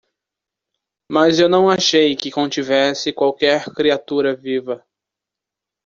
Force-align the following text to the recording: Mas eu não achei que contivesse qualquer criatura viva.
Mas 1.07 1.37
eu 1.39 1.47
não 1.47 1.69
achei 1.69 2.15
que 2.15 2.31
contivesse 2.31 3.13
qualquer 3.13 3.65
criatura 3.71 4.35
viva. 4.35 4.83